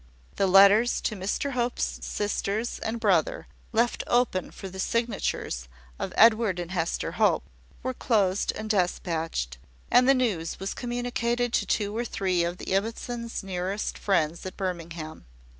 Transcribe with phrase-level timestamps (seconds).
[0.37, 5.67] The letters to Mr Hope's sisters and brother, left open for the signatures
[5.99, 7.43] of Edward and Hester Hope,
[7.83, 9.59] were closed and despatched;
[9.91, 14.57] and the news was communicated to two or three of the Ibbotsons' nearest friends at
[14.57, 15.27] Birmingham.